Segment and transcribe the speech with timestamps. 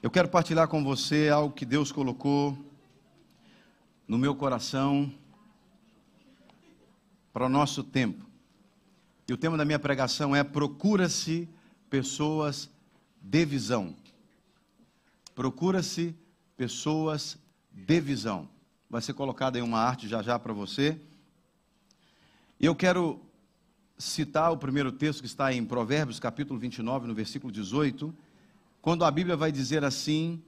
[0.00, 2.56] Eu quero partilhar com você algo que Deus colocou
[4.06, 5.12] no meu coração
[7.32, 8.24] para o nosso tempo.
[9.26, 11.48] E o tema da minha pregação é Procura-se
[11.90, 12.70] pessoas
[13.20, 13.92] de visão.
[15.34, 16.14] Procura-se
[16.56, 17.36] pessoas
[17.72, 18.48] de visão.
[18.88, 20.96] Vai ser colocada em uma arte já já para você.
[22.60, 23.20] E eu quero
[23.98, 28.14] citar o primeiro texto que está em Provérbios, capítulo 29, no versículo 18,
[28.80, 30.42] quando a Bíblia vai dizer assim: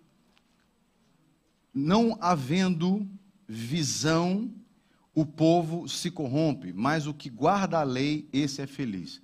[1.72, 3.08] Não havendo
[3.46, 4.52] visão,
[5.14, 9.20] o povo se corrompe, mas o que guarda a lei, esse é feliz.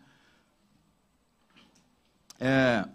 [2.38, 2.87] É,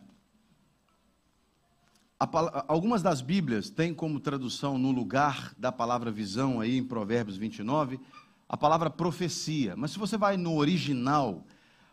[2.19, 7.37] a, algumas das Bíblias têm como tradução no lugar da palavra visão, aí em Provérbios
[7.37, 7.99] 29,
[8.47, 9.75] a palavra profecia.
[9.75, 11.43] Mas se você vai no original,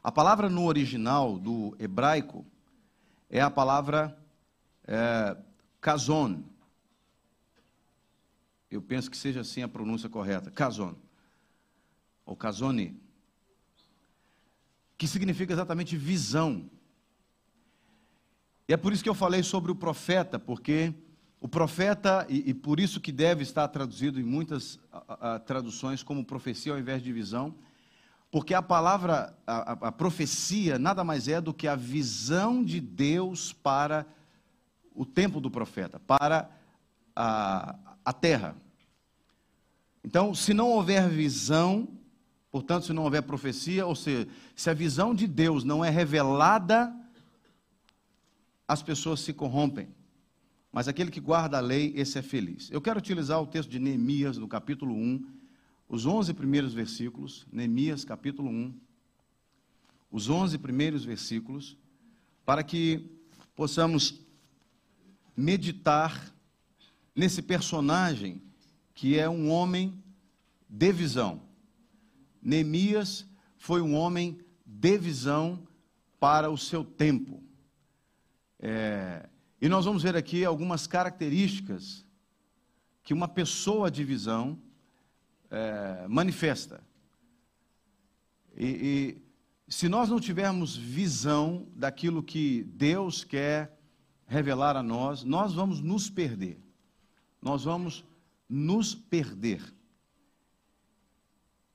[0.05, 2.45] a palavra no original do hebraico
[3.31, 4.17] é a palavra
[4.87, 5.37] é,
[5.81, 6.43] kazon.
[8.71, 10.51] Eu penso que seja assim a pronúncia correta.
[10.51, 10.95] Kazon.
[12.25, 13.01] Ou kazone.
[14.97, 16.69] Que significa exatamente visão.
[18.67, 20.93] E é por isso que eu falei sobre o profeta, porque
[21.41, 26.03] o profeta, e, e, por isso que deve estar traduzido em muitas a, a, traduções
[26.03, 27.55] como profecia ao invés de visão,
[28.31, 33.53] porque a palavra, a, a, profecia, nada mais é do que a visão de Deus
[33.53, 34.07] para
[34.95, 36.51] o tempo do profeta, para
[37.17, 38.57] a, a terra.
[40.05, 41.89] Então, se não houver visão,
[42.51, 46.95] portanto, se não houver profecia, ou seja, se a visão de Deus não é revelada,
[48.67, 49.89] as pessoas se corrompem
[50.73, 52.71] mas aquele que guarda a lei, esse é feliz.
[52.71, 55.27] Eu quero utilizar o texto de Neemias, no capítulo 1,
[55.89, 58.75] os 11 primeiros versículos, Neemias, capítulo 1,
[60.11, 61.77] os 11 primeiros versículos,
[62.45, 63.11] para que
[63.57, 64.21] possamos
[65.37, 66.35] meditar
[67.15, 68.43] nesse personagem
[68.95, 70.03] que é um homem
[70.69, 71.41] de visão.
[72.43, 73.27] Neemias
[73.57, 75.67] foi um homem de visão
[76.21, 77.43] para o seu tempo.
[78.59, 79.29] É,
[79.61, 82.05] e nós vamos ver aqui algumas características
[83.03, 84.59] que uma pessoa de visão
[85.51, 86.81] é, manifesta.
[88.57, 93.79] E, e se nós não tivermos visão daquilo que Deus quer
[94.27, 96.61] revelar a nós, nós vamos nos perder.
[97.41, 98.05] Nós vamos
[98.49, 99.63] nos perder.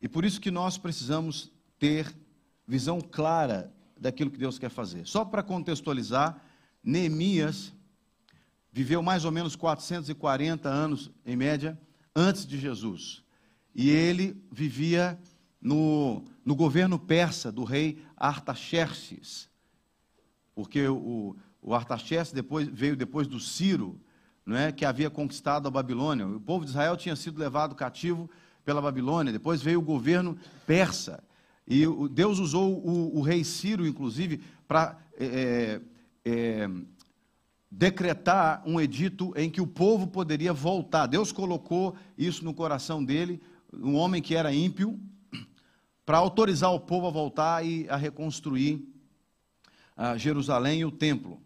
[0.01, 2.13] E por isso que nós precisamos ter
[2.67, 5.07] visão clara daquilo que Deus quer fazer.
[5.07, 6.41] Só para contextualizar,
[6.83, 7.73] Neemias
[8.72, 11.79] viveu mais ou menos 440 anos, em média,
[12.16, 13.23] antes de Jesus.
[13.73, 15.19] E ele vivia
[15.61, 19.50] no, no governo persa do rei Artaxerxes.
[20.53, 24.00] Porque o, o Artaxerxes depois, veio depois do Ciro,
[24.45, 26.28] não é, que havia conquistado a Babilônia.
[26.28, 28.29] O povo de Israel tinha sido levado cativo
[28.66, 29.31] pela Babilônia.
[29.31, 31.23] Depois veio o governo persa.
[31.67, 35.79] E Deus usou o, o rei Ciro, inclusive, para é,
[36.25, 36.69] é,
[37.72, 41.07] decretar um edito em que o povo poderia voltar.
[41.07, 43.41] Deus colocou isso no coração dele,
[43.81, 45.00] um homem que era ímpio,
[46.06, 48.85] para autorizar o povo a voltar e a reconstruir
[49.95, 51.41] a Jerusalém e o templo.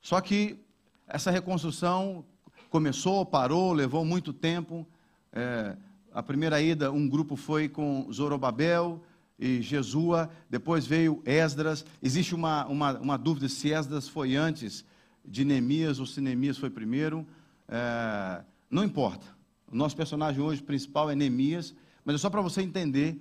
[0.00, 0.58] Só que
[1.06, 2.24] essa reconstrução
[2.68, 4.86] começou, parou, levou muito tempo.
[5.32, 5.76] É,
[6.12, 9.02] a primeira ida, um grupo foi com Zorobabel
[9.38, 11.84] e Jesua, depois veio Esdras.
[12.02, 14.84] Existe uma, uma, uma dúvida se Esdras foi antes
[15.24, 17.26] de Neemias ou se Neemias foi primeiro.
[17.68, 19.39] É, não importa.
[19.70, 23.20] O nosso personagem hoje principal é Neemias, mas é só para você entender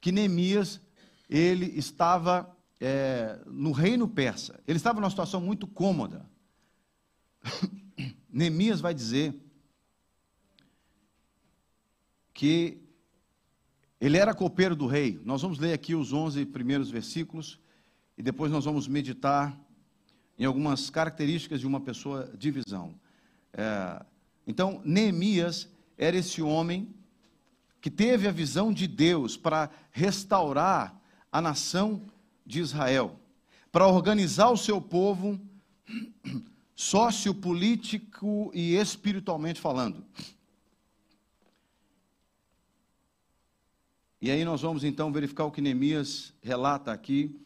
[0.00, 0.80] que Neemias
[1.30, 4.60] ele estava é, no reino persa.
[4.66, 6.28] Ele estava numa situação muito cômoda.
[8.28, 9.34] Neemias vai dizer
[12.32, 12.82] que
[14.00, 15.20] ele era copeiro do rei.
[15.24, 17.60] Nós vamos ler aqui os 11 primeiros versículos
[18.18, 19.58] e depois nós vamos meditar
[20.36, 22.98] em algumas características de uma pessoa de visão.
[23.52, 24.04] É,
[24.46, 26.94] então, Neemias era esse homem
[27.80, 30.98] que teve a visão de Deus para restaurar
[31.30, 32.02] a nação
[32.46, 33.18] de Israel,
[33.70, 35.38] para organizar o seu povo
[36.74, 40.04] sociopolítico e espiritualmente falando.
[44.20, 47.38] E aí nós vamos então verificar o que Neemias relata aqui,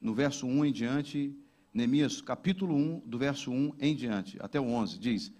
[0.00, 1.36] no verso 1 em diante,
[1.74, 5.32] Neemias capítulo 1, do verso 1 em diante, até o 11, diz: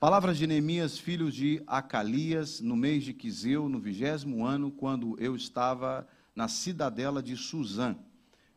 [0.00, 5.34] Palavras de Neemias, filho de Acalias, no mês de Quiseu, no vigésimo ano, quando eu
[5.34, 6.06] estava
[6.36, 7.96] na cidadela de Suzã.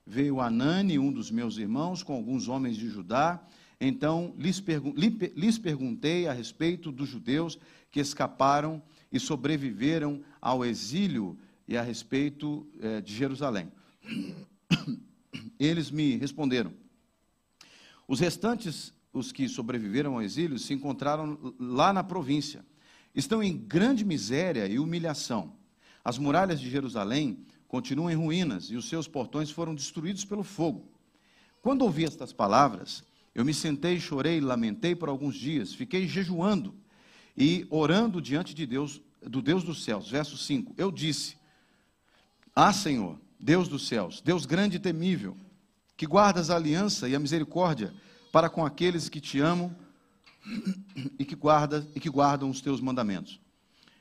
[0.06, 3.44] Veio Anani, um dos meus irmãos, com alguns homens de Judá,
[3.80, 7.58] Então lhes, pergun lhes perguntei a respeito dos judeus
[7.90, 8.80] que escaparam
[9.12, 11.36] e sobreviveram ao exílio
[11.68, 13.72] e a respeito eh, de Jerusalém.
[15.60, 16.72] Eles me responderam:
[18.08, 22.66] os restantes, os que sobreviveram ao exílio, se encontraram lá na província.
[23.14, 25.54] Estão em grande miséria e humilhação.
[26.04, 30.90] As muralhas de Jerusalém continuam em ruínas e os seus portões foram destruídos pelo fogo.
[31.62, 33.04] Quando ouvi estas palavras,
[33.36, 36.74] eu me sentei, chorei, lamentei por alguns dias, fiquei jejuando
[37.38, 40.10] e orando diante de Deus, do Deus dos céus.
[40.10, 40.74] Verso 5.
[40.78, 41.38] Eu disse:
[42.56, 45.38] Ah, Senhor, Deus dos céus, Deus grande e temível,
[45.96, 47.94] que guardas a aliança e a misericórdia
[48.32, 49.76] para com aqueles que te amam
[51.20, 53.40] e que, guarda, e que guardam os teus mandamentos.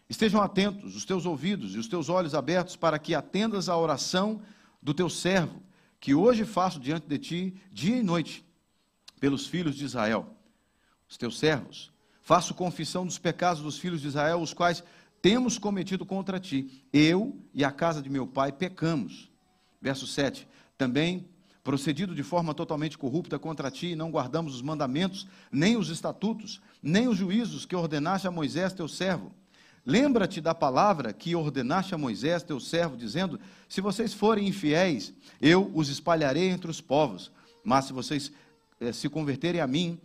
[0.08, 4.42] Estejam atentos os teus ouvidos e os teus olhos abertos para que atendas à oração
[4.82, 5.62] do teu servo,
[6.00, 8.44] que hoje faço diante de ti, dia e noite,
[9.20, 10.34] pelos filhos de Israel,
[11.08, 11.92] os teus servos.
[12.22, 14.82] Faço confissão dos pecados dos filhos de Israel, os quais
[15.20, 16.84] temos cometido contra ti.
[16.92, 19.30] Eu e a casa de meu pai pecamos.
[19.80, 20.48] Verso 7.
[20.78, 21.28] Também
[21.62, 26.60] procedido de forma totalmente corrupta contra ti, e não guardamos os mandamentos, nem os estatutos,
[26.82, 29.32] nem os juízos que ordenaste a Moisés, teu servo.
[29.84, 35.70] Lembra-te da palavra que ordenaste a Moisés, teu servo, dizendo: Se vocês forem infiéis, eu
[35.74, 37.32] os espalharei entre os povos.
[37.64, 38.30] Mas se vocês
[38.80, 39.98] eh, se converterem a mim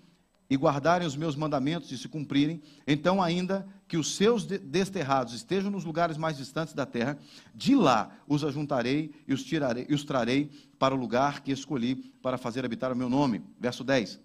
[0.49, 5.71] e guardarem os meus mandamentos e se cumprirem, então, ainda que os seus desterrados estejam
[5.71, 7.17] nos lugares mais distantes da terra,
[7.53, 11.95] de lá os ajuntarei e os, tirarei, e os trarei para o lugar que escolhi
[12.21, 13.43] para fazer habitar o meu nome.
[13.59, 14.19] Verso 10.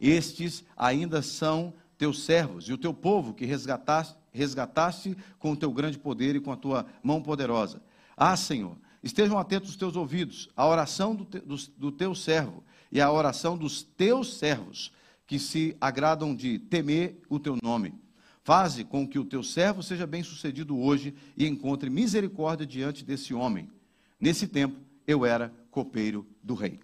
[0.00, 5.72] Estes ainda são teus servos e o teu povo que resgataste, resgataste com o teu
[5.72, 7.82] grande poder e com a tua mão poderosa.
[8.16, 12.62] Ah, Senhor, estejam atentos os teus ouvidos à oração do, te, do, do teu servo
[12.90, 14.92] e à oração dos teus servos
[15.28, 17.94] que se agradam de temer o teu nome.
[18.42, 23.70] Faze com que o teu servo seja bem-sucedido hoje e encontre misericórdia diante desse homem.
[24.18, 26.80] Nesse tempo, eu era copeiro do rei.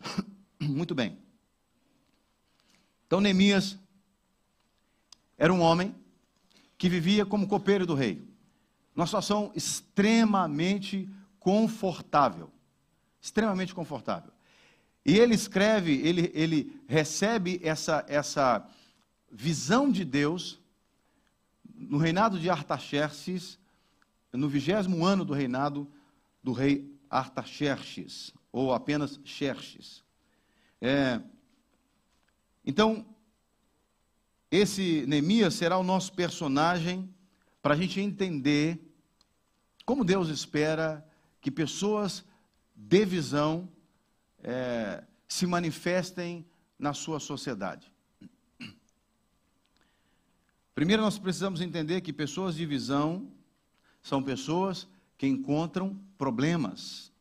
[0.62, 1.18] Muito bem.
[3.08, 3.76] Então, Neemias
[5.36, 5.92] era um homem
[6.78, 8.22] que vivia como copeiro do rei.
[8.94, 11.08] Uma situação extremamente
[11.40, 12.48] confortável.
[13.20, 14.33] Extremamente confortável.
[15.04, 18.66] E ele escreve, ele, ele recebe essa, essa
[19.30, 20.58] visão de Deus
[21.74, 23.58] no reinado de Artaxerxes,
[24.32, 25.90] no vigésimo ano do reinado
[26.42, 30.02] do rei Artaxerxes, ou apenas Xerxes.
[30.80, 31.20] É,
[32.64, 33.04] então,
[34.50, 37.12] esse Neemias será o nosso personagem
[37.60, 38.80] para a gente entender
[39.84, 41.06] como Deus espera
[41.40, 42.24] que pessoas
[42.74, 43.68] de visão
[44.44, 46.46] é, se manifestem
[46.78, 47.90] na sua sociedade.
[50.74, 53.28] Primeiro, nós precisamos entender que pessoas de visão
[54.02, 54.86] são pessoas
[55.16, 57.12] que encontram problemas.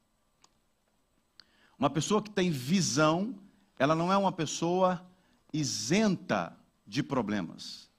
[1.77, 3.35] Uma pessoa que tem visão,
[3.77, 5.05] ela não é uma pessoa
[5.53, 7.89] isenta de problemas.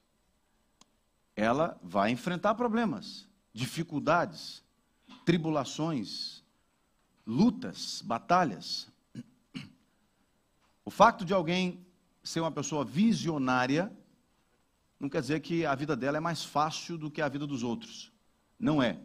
[1.37, 4.63] Ela vai enfrentar problemas, dificuldades,
[5.25, 6.43] tribulações,
[7.27, 8.89] lutas, batalhas.
[10.85, 11.85] O fato de alguém
[12.23, 13.93] ser uma pessoa visionária
[14.99, 17.63] não quer dizer que a vida dela é mais fácil do que a vida dos
[17.63, 18.13] outros.
[18.59, 19.01] Não é.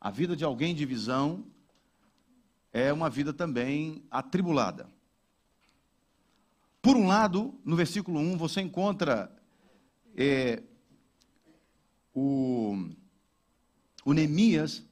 [0.00, 1.46] A vida de alguém de visão
[2.72, 4.90] é uma vida também atribulada.
[6.82, 9.34] Por um lado, no versículo 1, você encontra
[10.14, 10.62] é,
[12.14, 12.90] o,
[14.04, 14.84] o Neemias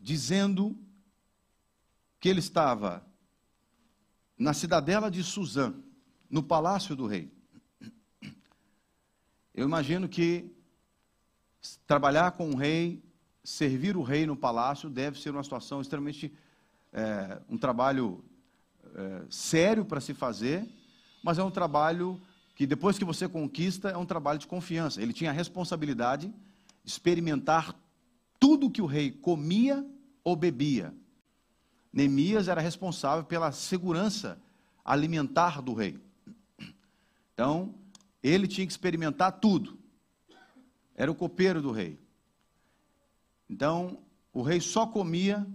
[0.00, 0.76] dizendo
[2.18, 3.05] que ele estava
[4.38, 5.74] na cidadela de Suzã,
[6.28, 7.30] no palácio do rei.
[9.54, 10.54] Eu imagino que
[11.86, 13.02] trabalhar com o rei,
[13.42, 16.32] servir o rei no palácio, deve ser uma situação extremamente.
[16.92, 18.24] É, um trabalho
[18.94, 20.66] é, sério para se fazer,
[21.22, 22.20] mas é um trabalho
[22.54, 25.02] que depois que você conquista, é um trabalho de confiança.
[25.02, 26.28] Ele tinha a responsabilidade
[26.84, 27.74] de experimentar
[28.40, 29.86] tudo que o rei comia
[30.24, 30.94] ou bebia.
[31.92, 34.40] Neemias era responsável pela segurança
[34.84, 35.98] alimentar do rei.
[37.34, 37.74] Então,
[38.22, 39.78] ele tinha que experimentar tudo.
[40.94, 41.98] Era o copeiro do rei.
[43.48, 43.98] Então,
[44.32, 45.46] o rei só comia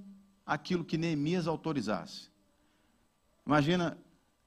[0.46, 2.30] aquilo que Neemias autorizasse.
[3.46, 3.98] Imagina,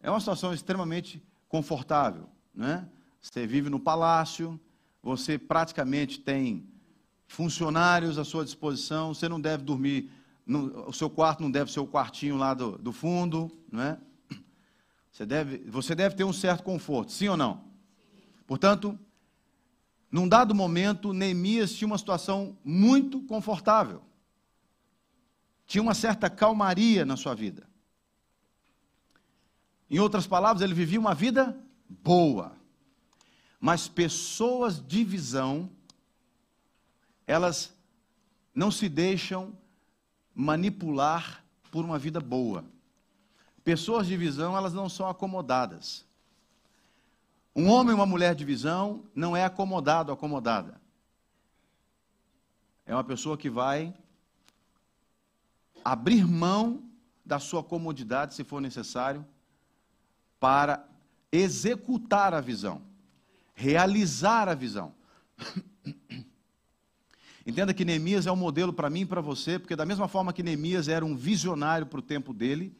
[0.00, 2.88] é uma situação extremamente confortável, né?
[3.20, 4.60] Você vive no palácio,
[5.02, 6.66] você praticamente tem
[7.26, 10.10] funcionários à sua disposição, você não deve dormir
[10.46, 13.98] o seu quarto não deve ser o quartinho lá do, do fundo, não é?
[15.10, 17.64] Você deve, você deve ter um certo conforto, sim ou não?
[18.46, 18.98] Portanto,
[20.10, 24.02] num dado momento, Neemias tinha uma situação muito confortável.
[25.66, 27.66] Tinha uma certa calmaria na sua vida.
[29.88, 31.56] Em outras palavras, ele vivia uma vida
[31.88, 32.56] boa.
[33.60, 35.70] Mas pessoas de visão,
[37.26, 37.72] elas
[38.54, 39.56] não se deixam
[40.34, 42.64] manipular por uma vida boa.
[43.62, 46.04] Pessoas de visão, elas não são acomodadas.
[47.56, 50.80] Um homem e uma mulher de visão não é acomodado, acomodada.
[52.84, 53.94] É uma pessoa que vai
[55.84, 56.82] abrir mão
[57.24, 59.24] da sua comodidade, se for necessário,
[60.38, 60.86] para
[61.32, 62.82] executar a visão,
[63.54, 64.94] realizar a visão.
[67.46, 70.32] Entenda que Neemias é um modelo para mim e para você, porque da mesma forma
[70.32, 72.74] que Neemias era um visionário para o tempo dele,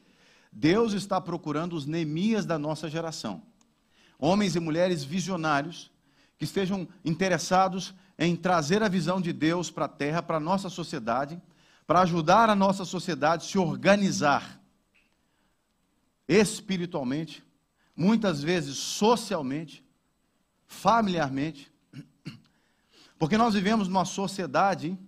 [0.51, 3.43] Deus está procurando os Neemias da nossa geração.
[4.19, 5.91] Homens e mulheres visionários
[6.39, 10.71] que estejam interessados em trazer a visão de Deus para a terra, para a nossa
[10.71, 11.41] sociedade,
[11.87, 14.61] para ajudar a nossa sociedade a se organizar
[16.27, 17.45] espiritualmente,
[17.95, 19.85] muitas vezes socialmente,
[20.67, 21.71] familiarmente,
[23.25, 24.99] porque nós vivemos numa sociedade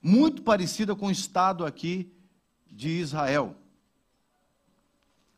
[0.00, 2.10] muito parecida com o estado aqui
[2.66, 3.54] de Israel.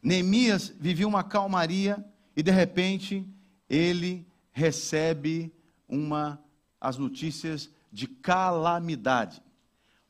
[0.00, 3.26] Neemias vivia uma calmaria e de repente
[3.68, 5.52] ele recebe
[5.88, 6.40] uma
[6.80, 9.42] as notícias de calamidade.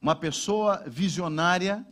[0.03, 1.87] Uma pessoa visionária,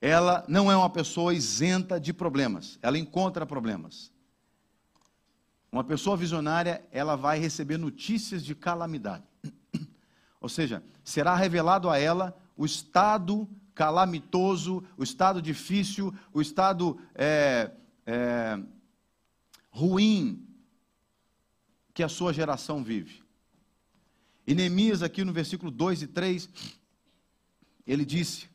[0.00, 4.10] ela não é uma pessoa isenta de problemas, ela encontra problemas.
[5.72, 9.24] Uma pessoa visionária, ela vai receber notícias de calamidade.
[10.38, 17.70] Ou seja, será revelado a ela o estado calamitoso, o estado difícil, o estado é,
[18.04, 18.60] é,
[19.70, 20.46] ruim
[21.94, 23.22] que a sua geração vive.
[24.46, 26.50] E Neemias, aqui no versículo 2 e 3,
[27.86, 28.46] ele disse: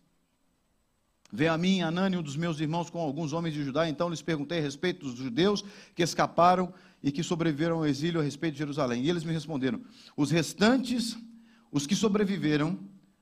[1.31, 3.89] Veio a mim, Anani, um dos meus irmãos, com alguns homens de Judá.
[3.89, 8.23] Então lhes perguntei a respeito dos judeus que escaparam e que sobreviveram ao exílio a
[8.23, 9.03] respeito de Jerusalém.
[9.03, 9.81] E eles me responderam:
[10.15, 11.17] Os restantes,
[11.71, 12.79] os que sobreviveram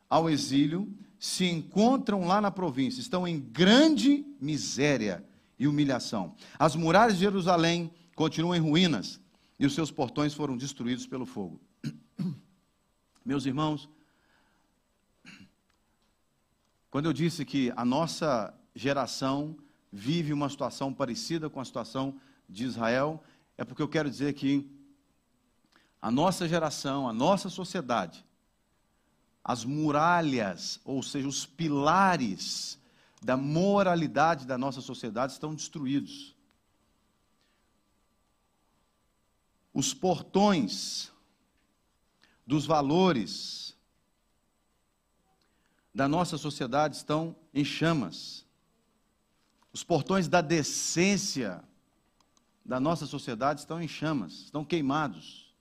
[0.07, 0.87] ao exílio,
[1.19, 5.25] se encontram lá na província, estão em grande miséria
[5.57, 6.35] e humilhação.
[6.59, 9.19] As muralhas de Jerusalém continuam em ruínas
[9.59, 11.59] e os seus portões foram destruídos pelo fogo.
[13.25, 13.89] Meus irmãos,
[16.95, 19.57] quando eu disse que a nossa geração
[19.91, 23.21] vive uma situação parecida com a situação de Israel,
[23.57, 24.65] é porque eu quero dizer que
[26.01, 28.25] a nossa geração, a nossa sociedade,
[29.43, 32.79] as muralhas, ou seja, os pilares
[33.21, 36.33] da moralidade da nossa sociedade estão destruídos.
[39.73, 41.11] Os portões
[42.47, 43.74] dos valores
[45.95, 48.45] da nossa sociedade estão em chamas.
[49.71, 51.63] Os portões da decência
[52.65, 55.55] da nossa sociedade estão em chamas, estão queimados.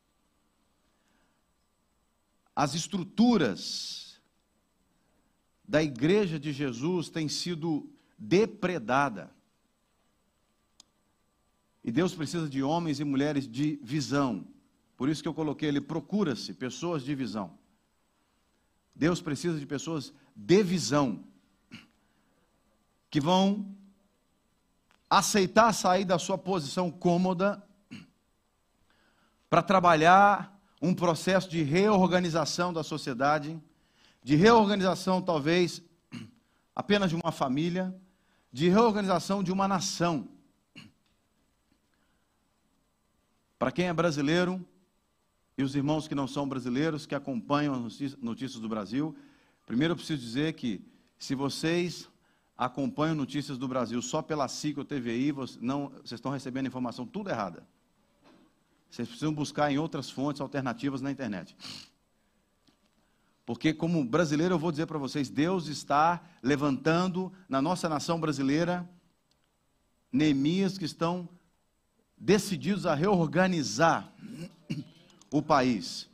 [2.55, 4.21] As estruturas
[5.67, 7.88] da igreja de Jesus tem sido
[8.19, 9.33] depredada.
[11.85, 14.45] E Deus precisa de homens e mulheres de visão.
[14.97, 17.57] Por isso que eu coloquei ele, procura-se pessoas de visão.
[18.95, 21.25] Deus precisa de pessoas de visão,
[23.11, 23.67] que vão
[25.09, 27.63] aceitar sair da sua posição cômoda
[29.49, 33.61] para trabalhar um processo de reorganização da sociedade
[34.25, 35.83] de reorganização, talvez,
[36.75, 37.95] apenas de uma família,
[38.51, 40.27] de reorganização de uma nação.
[43.59, 44.67] Para quem é brasileiro,
[45.57, 49.17] e os irmãos que não são brasileiros, que acompanham as notícias do Brasil,
[49.67, 50.85] primeiro eu preciso dizer que,
[51.19, 52.09] se vocês
[52.57, 57.07] acompanham notícias do Brasil só pela SIC ou TVI, vocês, não, vocês estão recebendo informação
[57.07, 57.67] tudo errada.
[58.91, 61.57] Vocês precisam buscar em outras fontes alternativas na internet.
[63.45, 68.89] Porque, como brasileiro, eu vou dizer para vocês: Deus está levantando na nossa nação brasileira
[70.11, 71.29] Neemias que estão
[72.17, 74.13] decididos a reorganizar
[75.35, 76.09] o país.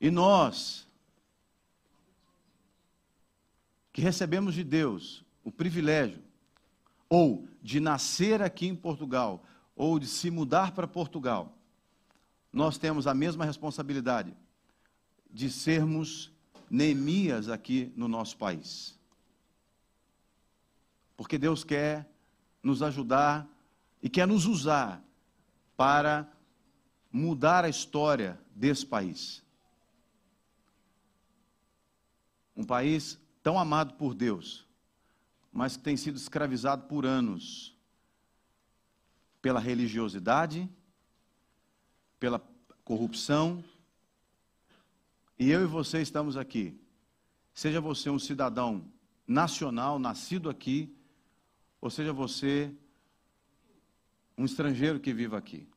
[0.00, 0.86] E nós,
[3.92, 6.22] que recebemos de Deus o privilégio,
[7.08, 11.58] ou de nascer aqui em Portugal, ou de se mudar para Portugal,
[12.52, 14.32] nós temos a mesma responsabilidade
[15.28, 16.32] de sermos
[16.70, 18.96] Neemias aqui no nosso país.
[21.16, 22.08] porque Deus quer
[22.62, 23.48] nos ajudar
[24.02, 25.02] e quer nos usar
[25.76, 26.30] para
[27.12, 29.42] mudar a história desse país.
[32.56, 34.66] Um país tão amado por Deus,
[35.52, 37.76] mas que tem sido escravizado por anos
[39.40, 40.68] pela religiosidade,
[42.18, 42.40] pela
[42.84, 43.62] corrupção.
[45.38, 46.76] E eu e você estamos aqui.
[47.54, 48.84] Seja você um cidadão
[49.26, 50.92] nacional, nascido aqui,
[51.80, 52.74] ou seja você
[54.36, 55.68] um estrangeiro que vive aqui.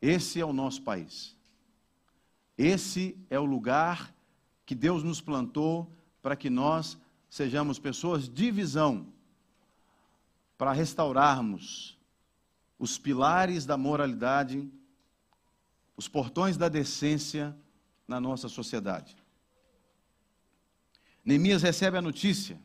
[0.00, 1.36] Esse é o nosso país.
[2.56, 4.14] Esse é o lugar
[4.64, 5.90] que Deus nos plantou
[6.22, 9.06] para que nós sejamos pessoas de visão,
[10.58, 11.98] para restaurarmos
[12.78, 14.70] os pilares da moralidade,
[15.96, 17.56] os portões da decência
[18.06, 19.16] na nossa sociedade.
[21.24, 22.60] Neemias recebe a notícia,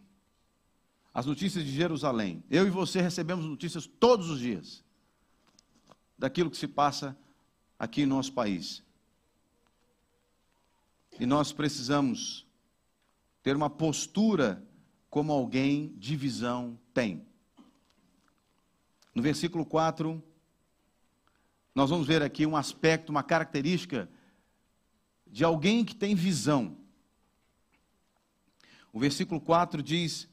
[1.14, 2.44] as notícias de Jerusalém.
[2.50, 4.84] Eu e você recebemos notícias todos os dias
[6.18, 7.16] daquilo que se passa
[7.78, 8.84] aqui em nosso país.
[11.20, 12.46] E nós precisamos
[13.42, 14.64] ter uma postura
[15.10, 17.26] como alguém de visão tem.
[19.14, 20.22] No versículo 4,
[21.74, 24.10] nós vamos ver aqui um aspecto, uma característica
[25.28, 26.78] de alguém que tem visão.
[28.92, 30.28] O versículo 4 diz: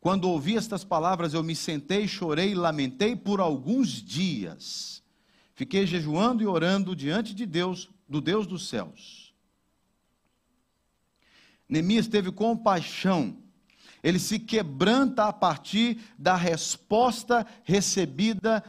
[0.00, 4.99] Quando ouvi estas palavras, eu me sentei, chorei e lamentei por alguns dias.
[5.60, 9.34] Fiquei jejuando e orando diante de Deus, do Deus dos céus.
[11.68, 13.36] Neemias teve compaixão.
[14.02, 18.64] Ele se quebranta a partir da resposta recebida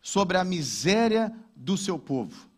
[0.00, 2.48] sobre a miséria do seu povo.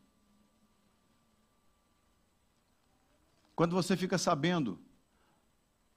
[3.56, 4.78] Quando você fica sabendo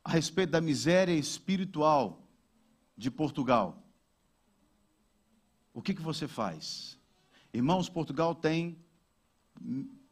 [0.06, 2.26] a respeito da miséria espiritual
[2.96, 3.84] de Portugal,
[5.74, 7.03] o que, que você faz?
[7.54, 8.76] Irmãos, Portugal tem,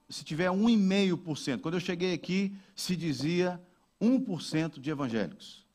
[0.07, 3.59] se tiver 1,5%, quando eu cheguei aqui, se dizia
[3.99, 5.65] 1% de evangélicos.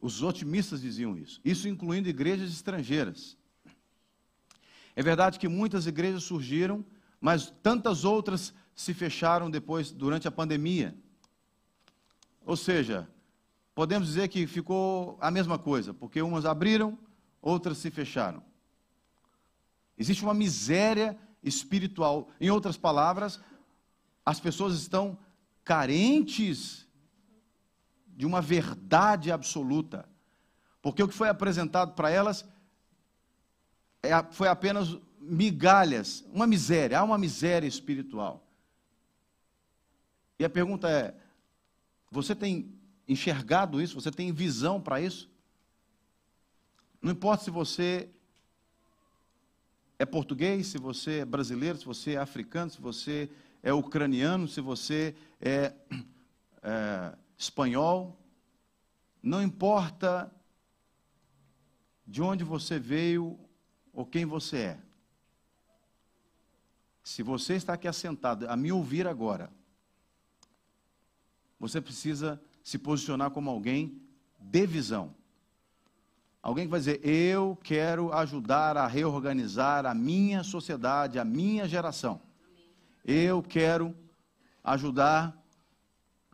[0.00, 3.36] Os otimistas diziam isso, isso incluindo igrejas estrangeiras.
[4.94, 6.84] É verdade que muitas igrejas surgiram,
[7.20, 10.96] mas tantas outras se fecharam depois, durante a pandemia.
[12.44, 13.08] Ou seja,
[13.74, 16.98] podemos dizer que ficou a mesma coisa, porque umas abriram,
[17.40, 18.42] outras se fecharam.
[19.96, 22.28] Existe uma miséria espiritual.
[22.40, 23.40] Em outras palavras,
[24.24, 25.18] as pessoas estão
[25.64, 26.86] carentes
[28.08, 30.08] de uma verdade absoluta.
[30.80, 32.44] Porque o que foi apresentado para elas
[34.02, 38.44] é, foi apenas migalhas, uma miséria, há uma miséria espiritual.
[40.38, 41.14] E a pergunta é:
[42.10, 42.76] você tem
[43.06, 43.94] enxergado isso?
[43.94, 45.30] Você tem visão para isso?
[47.00, 48.10] Não importa se você
[50.02, 53.30] é português, se você é brasileiro, se você é africano, se você
[53.62, 55.72] é ucraniano, se você é,
[56.60, 58.20] é espanhol,
[59.22, 60.28] não importa
[62.04, 63.38] de onde você veio
[63.92, 64.80] ou quem você é.
[67.04, 69.52] Se você está aqui assentado a me ouvir agora,
[71.60, 74.02] você precisa se posicionar como alguém
[74.40, 75.14] de visão.
[76.42, 82.20] Alguém que vai dizer: Eu quero ajudar a reorganizar a minha sociedade, a minha geração.
[83.04, 83.94] Eu quero
[84.64, 85.40] ajudar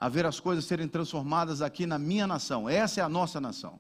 [0.01, 2.69] a ver as coisas serem transformadas aqui na minha nação.
[2.69, 3.79] Essa é a nossa nação.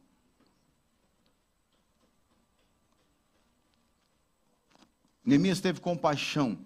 [5.24, 6.58] Neemias teve compaixão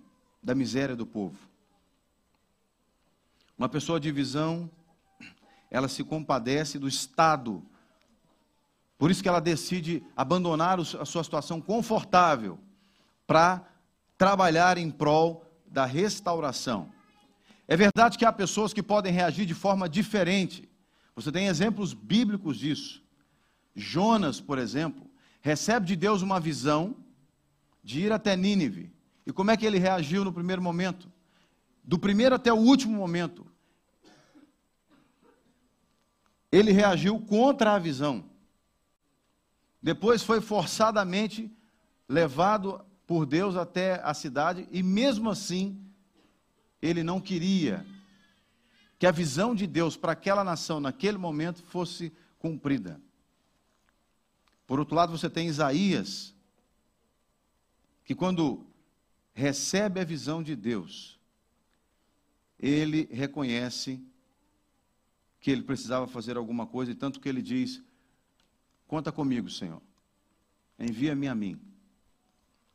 [0.42, 1.36] da miséria do povo.
[3.58, 4.70] Uma pessoa de visão,
[5.70, 7.64] ela se compadece do estado
[9.02, 12.56] por isso que ela decide abandonar a sua situação confortável
[13.26, 13.68] para
[14.16, 16.88] trabalhar em prol da restauração.
[17.66, 20.68] É verdade que há pessoas que podem reagir de forma diferente.
[21.16, 23.02] Você tem exemplos bíblicos disso.
[23.74, 25.10] Jonas, por exemplo,
[25.40, 26.94] recebe de Deus uma visão
[27.82, 28.94] de ir até Nínive.
[29.26, 31.10] E como é que ele reagiu no primeiro momento?
[31.82, 33.44] Do primeiro até o último momento.
[36.52, 38.30] Ele reagiu contra a visão.
[39.82, 41.50] Depois foi forçadamente
[42.08, 45.78] levado por Deus até a cidade e mesmo assim
[46.80, 47.84] ele não queria
[48.98, 53.00] que a visão de Deus para aquela nação naquele momento fosse cumprida.
[54.66, 56.32] Por outro lado, você tem Isaías,
[58.04, 58.64] que quando
[59.34, 61.18] recebe a visão de Deus,
[62.58, 64.00] ele reconhece
[65.40, 67.82] que ele precisava fazer alguma coisa, e tanto que ele diz:
[68.92, 69.80] Conta comigo, Senhor.
[70.78, 71.58] Envia-me a mim.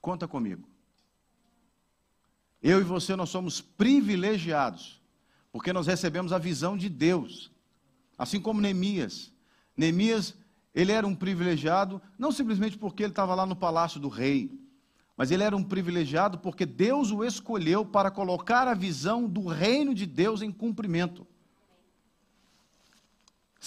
[0.02, 0.68] Conta comigo.
[2.60, 5.00] Eu e você, nós somos privilegiados,
[5.52, 7.52] porque nós recebemos a visão de Deus,
[8.18, 9.32] assim como Neemias.
[9.78, 10.34] Neemias,
[10.74, 14.60] ele era um privilegiado, não simplesmente porque ele estava lá no palácio do rei,
[15.16, 19.94] mas ele era um privilegiado porque Deus o escolheu para colocar a visão do reino
[19.94, 21.28] de Deus em cumprimento.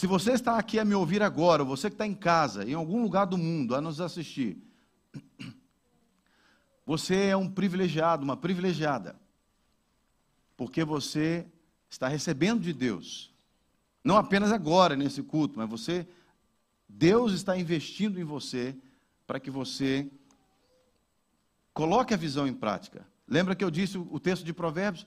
[0.01, 2.73] Se você está aqui a me ouvir agora, ou você que está em casa, em
[2.73, 4.57] algum lugar do mundo, a nos assistir,
[6.87, 9.21] você é um privilegiado, uma privilegiada,
[10.57, 11.47] porque você
[11.91, 13.31] está recebendo de Deus,
[14.03, 16.09] não apenas agora nesse culto, mas você,
[16.89, 18.75] Deus está investindo em você
[19.27, 20.11] para que você
[21.75, 23.07] coloque a visão em prática.
[23.29, 25.07] Lembra que eu disse o texto de Provérbios?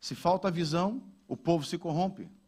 [0.00, 2.39] Se falta visão, o povo se corrompe.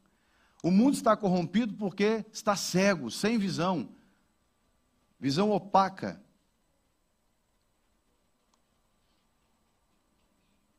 [0.63, 3.89] O mundo está corrompido porque está cego, sem visão,
[5.19, 6.23] visão opaca.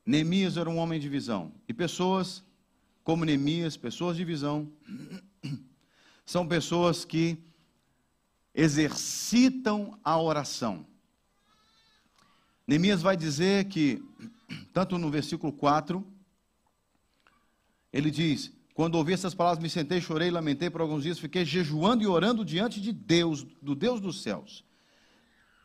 [0.06, 1.54] Neemias era um homem de visão.
[1.68, 2.44] E pessoas
[3.04, 4.72] como Neemias, pessoas de visão,
[6.26, 7.38] são pessoas que
[8.56, 10.86] exercitam a oração.
[12.66, 14.02] Neemias vai dizer que,
[14.72, 16.06] tanto no versículo 4,
[17.92, 22.04] ele diz: quando ouvi essas palavras, me sentei, chorei, lamentei por alguns dias, fiquei jejuando
[22.04, 24.66] e orando diante de Deus, do Deus dos céus.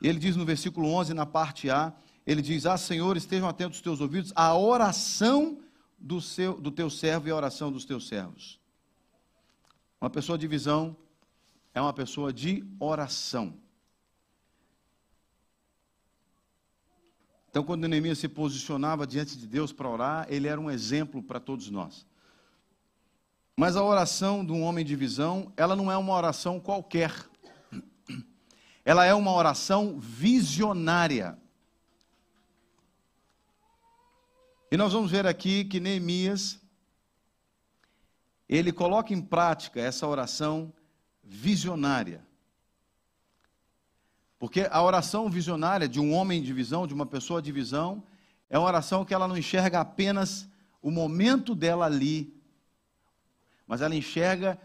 [0.01, 1.92] Ele diz no versículo 11, na parte A,
[2.27, 5.59] ele diz: Ah, Senhor, estejam atentos os teus ouvidos à oração
[5.99, 8.61] do, seu, do teu servo e à oração dos teus servos.
[10.01, 10.97] Uma pessoa de visão
[11.75, 13.55] é uma pessoa de oração.
[17.51, 21.40] Então, quando Neemias se posicionava diante de Deus para orar, ele era um exemplo para
[21.40, 22.07] todos nós.
[23.59, 27.12] Mas a oração de um homem de visão, ela não é uma oração qualquer.
[28.85, 31.37] Ela é uma oração visionária.
[34.71, 36.61] E nós vamos ver aqui que Neemias,
[38.49, 40.73] ele coloca em prática essa oração
[41.25, 42.25] visionária.
[44.38, 48.05] Porque a oração visionária de um homem de visão, de uma pessoa de visão,
[48.49, 50.49] é uma oração que ela não enxerga apenas
[50.81, 52.38] o momento dela ali,
[53.68, 54.59] mas ela enxerga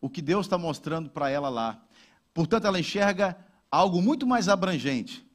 [0.00, 1.82] o que Deus está mostrando para ela lá.
[2.32, 3.36] Portanto, ela enxerga
[3.70, 5.26] algo muito mais abrangente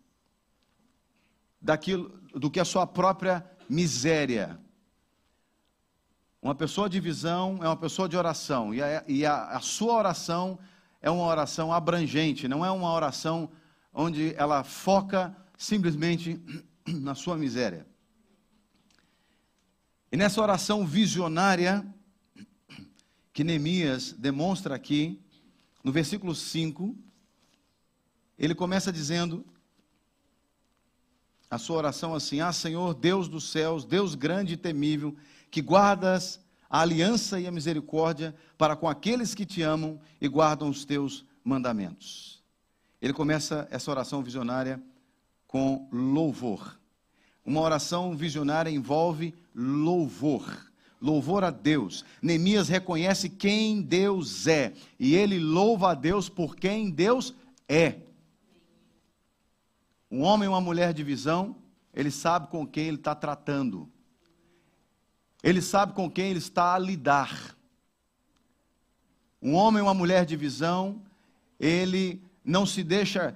[1.61, 4.57] daquilo do que a sua própria miséria.
[6.41, 9.93] Uma pessoa de visão é uma pessoa de oração, e a, e a, a sua
[9.93, 10.57] oração
[11.01, 13.51] é uma oração abrangente, não é uma oração
[13.93, 16.41] onde ela foca simplesmente
[16.87, 17.85] na sua miséria.
[20.11, 21.85] E nessa oração visionária,
[23.33, 25.19] que Neemias demonstra aqui,
[25.83, 26.95] no versículo 5,
[28.37, 29.45] ele começa dizendo
[31.49, 35.15] a sua oração assim: Ah, Senhor, Deus dos céus, Deus grande e temível,
[35.49, 36.39] que guardas
[36.69, 41.25] a aliança e a misericórdia para com aqueles que te amam e guardam os teus
[41.43, 42.41] mandamentos.
[43.01, 44.81] Ele começa essa oração visionária
[45.47, 46.79] com louvor.
[47.43, 50.70] Uma oração visionária envolve louvor
[51.01, 52.05] louvor a Deus.
[52.21, 57.33] Neemias reconhece quem Deus é e ele louva a Deus por quem Deus
[57.67, 57.95] é.
[60.09, 61.55] Um homem ou uma mulher de visão,
[61.93, 63.89] ele sabe com quem ele está tratando,
[65.41, 67.57] ele sabe com quem ele está a lidar.
[69.41, 71.01] Um homem ou uma mulher de visão,
[71.59, 73.35] ele não se deixa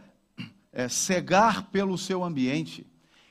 [0.71, 2.85] é, cegar pelo seu ambiente.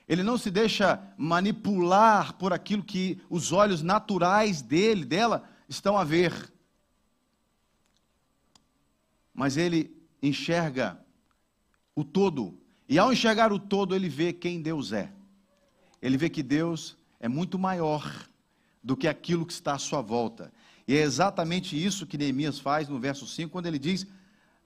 [0.08, 6.04] Ele não se deixa manipular por aquilo que os olhos naturais dele, dela, estão a
[6.04, 6.52] ver.
[9.32, 10.98] Mas ele enxerga
[11.94, 12.58] o todo.
[12.88, 15.10] E ao enxergar o todo, ele vê quem Deus é.
[16.02, 18.28] Ele vê que Deus é muito maior
[18.82, 20.52] do que aquilo que está à sua volta.
[20.86, 24.06] E é exatamente isso que Neemias faz no verso 5, quando ele diz: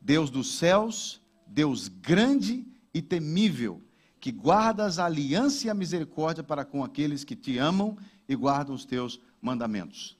[0.01, 3.81] Deus dos céus, Deus grande e temível,
[4.20, 7.96] que guardas a aliança e a misericórdia para com aqueles que te amam
[8.28, 10.16] e guardam os teus mandamentos.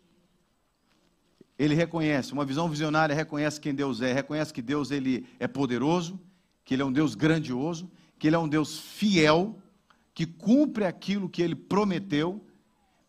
[1.59, 6.21] Ele reconhece, uma visão visionária reconhece quem Deus é, reconhece que Deus ele é poderoso,
[6.65, 9.59] que ele é um Deus grandioso, que ele é um Deus fiel,
[10.15, 12.45] que cumpre aquilo que ele prometeu.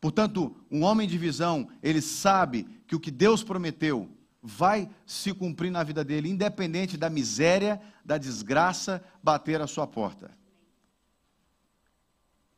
[0.01, 4.09] Portanto, um homem de visão, ele sabe que o que Deus prometeu
[4.41, 10.38] vai se cumprir na vida dele, independente da miséria, da desgraça bater à sua porta.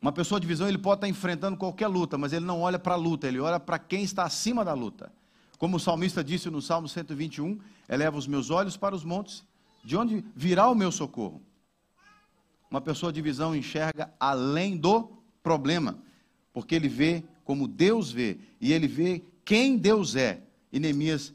[0.01, 2.95] Uma pessoa de visão, ele pode estar enfrentando qualquer luta, mas ele não olha para
[2.95, 5.11] a luta, ele olha para quem está acima da luta.
[5.59, 9.45] Como o salmista disse no Salmo 121, eleva os meus olhos para os montes,
[9.83, 11.39] de onde virá o meu socorro?
[12.69, 15.11] Uma pessoa de visão enxerga além do
[15.43, 15.99] problema,
[16.51, 20.41] porque ele vê como Deus vê, e ele vê quem Deus é.
[20.71, 21.31] E Neemias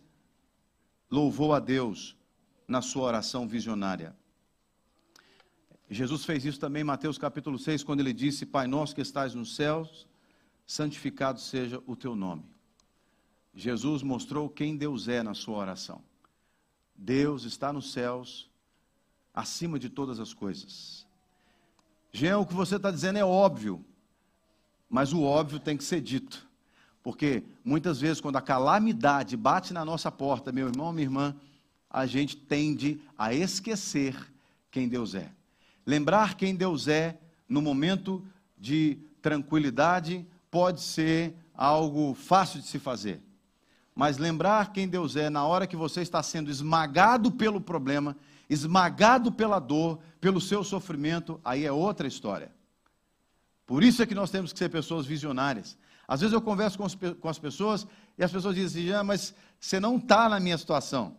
[1.08, 2.16] louvou a Deus
[2.66, 4.16] na sua oração visionária.
[5.88, 9.34] Jesus fez isso também em Mateus capítulo 6, quando ele disse: Pai nosso que estás
[9.34, 10.06] nos céus,
[10.66, 12.44] santificado seja o teu nome.
[13.54, 16.02] Jesus mostrou quem Deus é na sua oração.
[16.94, 18.50] Deus está nos céus,
[19.32, 21.06] acima de todas as coisas.
[22.12, 23.84] Jean, o que você está dizendo é óbvio,
[24.88, 26.46] mas o óbvio tem que ser dito.
[27.02, 31.36] Porque muitas vezes, quando a calamidade bate na nossa porta, meu irmão, minha irmã,
[31.88, 34.16] a gente tende a esquecer
[34.70, 35.30] quem Deus é.
[35.86, 37.16] Lembrar quem Deus é
[37.48, 38.26] no momento
[38.58, 43.22] de tranquilidade pode ser algo fácil de se fazer.
[43.94, 48.16] Mas lembrar quem Deus é na hora que você está sendo esmagado pelo problema,
[48.50, 52.50] esmagado pela dor, pelo seu sofrimento, aí é outra história.
[53.66, 55.78] Por isso é que nós temos que ser pessoas visionárias.
[56.06, 59.96] Às vezes eu converso com, as pessoas e as pessoas dizem assim, mas você não
[59.96, 61.16] está na minha situação.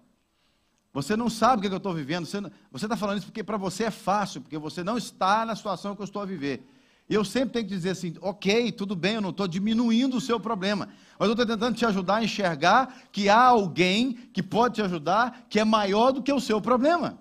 [0.98, 2.26] Você não sabe o que eu estou vivendo.
[2.26, 5.96] Você está falando isso porque para você é fácil, porque você não está na situação
[5.96, 6.68] que eu estou a viver.
[7.08, 10.20] E eu sempre tenho que dizer assim: ok, tudo bem, eu não estou diminuindo o
[10.20, 14.74] seu problema, mas eu estou tentando te ajudar a enxergar que há alguém que pode
[14.74, 17.20] te ajudar que é maior do que o seu problema.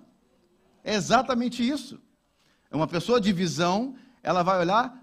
[0.83, 2.01] É exatamente isso.
[2.71, 4.99] É uma pessoa de visão, ela vai olhar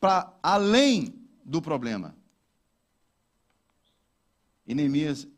[0.00, 2.16] para além do problema.
[4.66, 5.28] E Neemias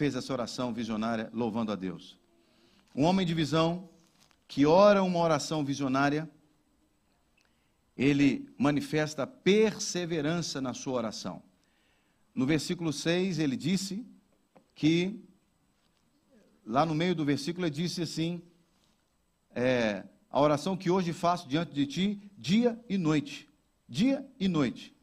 [0.00, 2.18] fez essa oração visionária louvando a Deus.
[2.96, 3.86] Um homem de visão
[4.48, 6.26] que ora uma oração visionária,
[7.94, 11.42] ele manifesta perseverança na sua oração.
[12.34, 14.06] No versículo 6, ele disse
[14.74, 15.22] que,
[16.64, 18.40] lá no meio do versículo, ele disse assim:
[19.54, 23.46] é, a oração que hoje faço diante de ti, dia e noite.
[23.86, 24.94] Dia e noite.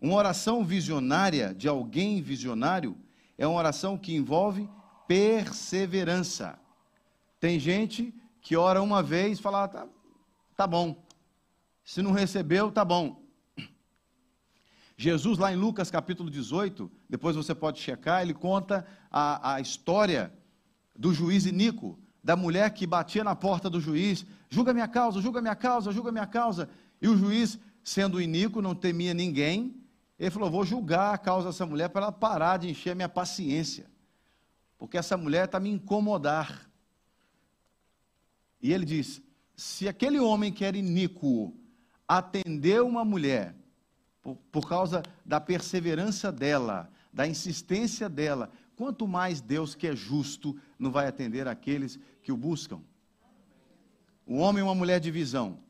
[0.00, 3.05] Uma oração visionária de alguém visionário
[3.38, 4.68] é uma oração que envolve
[5.06, 6.58] perseverança.
[7.38, 9.86] Tem gente que ora uma vez e fala, ah, tá,
[10.56, 11.04] tá bom.
[11.84, 13.22] Se não recebeu, tá bom.
[14.96, 20.32] Jesus, lá em Lucas capítulo 18, depois você pode checar, ele conta a, a história
[20.96, 25.42] do juiz Inico, da mulher que batia na porta do juiz, julga minha causa, julga
[25.42, 26.68] minha causa, julga minha causa.
[27.00, 29.85] E o juiz, sendo Inico, não temia ninguém,
[30.18, 33.08] ele falou: Vou julgar a causa dessa mulher para ela parar de encher a minha
[33.08, 33.86] paciência,
[34.78, 36.68] porque essa mulher está me incomodar.
[38.60, 39.20] E ele diz:
[39.54, 41.54] Se aquele homem que era iníquo
[42.08, 43.54] atendeu uma mulher,
[44.22, 50.58] por, por causa da perseverança dela, da insistência dela, quanto mais Deus, que é justo,
[50.78, 52.80] não vai atender aqueles que o buscam?
[54.26, 55.65] Um homem e uma mulher de visão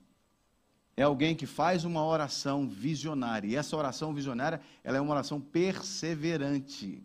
[0.96, 3.46] é alguém que faz uma oração visionária.
[3.46, 7.04] E essa oração visionária, ela é uma oração perseverante.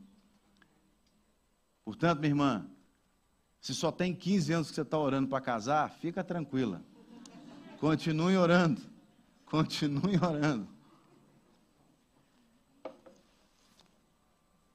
[1.83, 2.65] Portanto, minha irmã,
[3.59, 6.81] se só tem 15 anos que você está orando para casar, fica tranquila.
[7.79, 8.81] Continue orando.
[9.45, 10.67] Continue orando.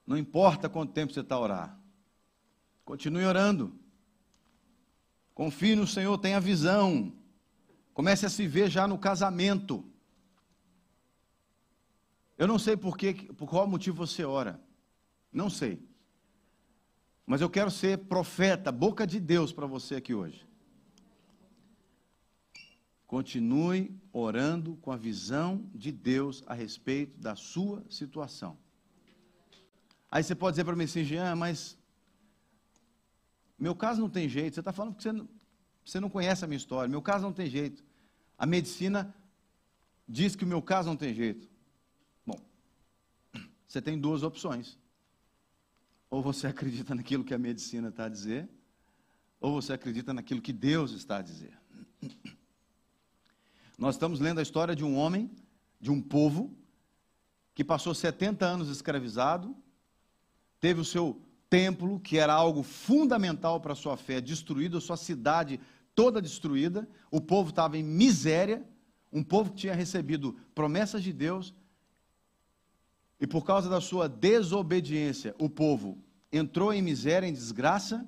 [0.07, 1.77] Não importa quanto tempo você está orar.
[2.85, 3.73] Continue orando.
[5.35, 7.13] Confie no Senhor, tenha visão.
[7.97, 9.83] Comece a se ver já no casamento.
[12.37, 14.61] Eu não sei por, que, por qual motivo você ora.
[15.33, 15.83] Não sei.
[17.25, 20.47] Mas eu quero ser profeta, boca de Deus para você aqui hoje.
[23.07, 28.59] Continue orando com a visão de Deus a respeito da sua situação.
[30.11, 31.79] Aí você pode dizer para mim assim, Jean, mas
[33.59, 34.53] meu caso não tem jeito.
[34.53, 35.29] Você está falando porque você não,
[35.83, 36.91] você não conhece a minha história.
[36.91, 37.86] Meu caso não tem jeito.
[38.39, 39.15] A medicina
[40.07, 41.49] diz que o meu caso não tem jeito.
[42.27, 42.39] Bom,
[43.67, 44.79] você tem duas opções.
[46.11, 48.49] Ou você acredita naquilo que a medicina está a dizer,
[49.41, 51.59] ou você acredita naquilo que Deus está a dizer.
[53.79, 55.31] Nós estamos lendo a história de um homem,
[55.81, 56.57] de um povo,
[57.55, 59.57] que passou 70 anos escravizado,
[60.61, 64.97] teve o seu templo, que era algo fundamental para a sua fé, destruído, a sua
[64.97, 65.61] cidade
[65.97, 68.63] toda destruída, o povo estava em miséria,
[69.11, 71.55] um povo que tinha recebido promessas de Deus,
[73.19, 75.99] e por causa da sua desobediência, o povo
[76.31, 78.07] entrou em miséria, em desgraça,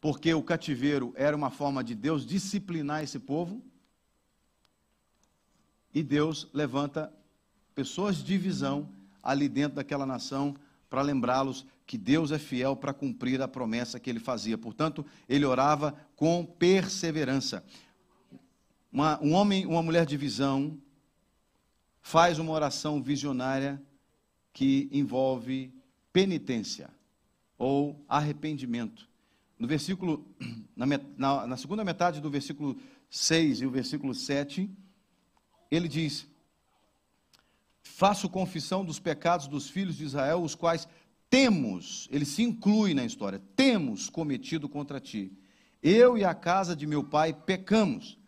[0.00, 3.60] porque o cativeiro era uma forma de Deus disciplinar esse povo,
[5.92, 7.12] e Deus levanta
[7.74, 8.88] pessoas de visão
[9.20, 10.54] ali dentro daquela nação
[10.88, 14.56] para lembrá-los que Deus é fiel para cumprir a promessa que ele fazia.
[14.56, 17.64] Portanto, ele orava com perseverança.
[18.92, 20.78] Uma, um homem, uma mulher de visão,
[22.00, 23.82] faz uma oração visionária
[24.52, 25.74] que envolve
[26.12, 26.90] penitência
[27.58, 29.08] ou arrependimento.
[29.58, 30.24] No versículo,
[30.76, 34.70] na, na, na, segunda metade do versículo 6 e o versículo 7,
[35.68, 36.28] ele diz:
[37.82, 40.86] Faço confissão dos pecados dos filhos de Israel, os quais
[41.30, 45.32] temos, ele se inclui na história, temos cometido contra ti.
[45.80, 48.18] Eu e a casa de meu pai pecamos,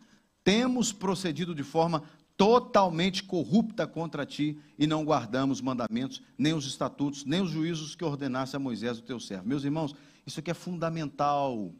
[0.43, 2.03] temos procedido de forma
[2.37, 8.03] totalmente corrupta contra ti e não guardamos mandamentos, nem os estatutos, nem os juízos que
[8.03, 9.47] ordenasse a Moisés, o teu servo.
[9.47, 9.93] Meus irmãos,
[10.25, 11.71] isso aqui é fundamental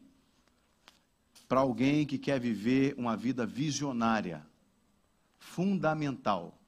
[1.48, 4.46] para alguém que quer viver uma vida visionária.
[5.38, 6.58] Fundamental.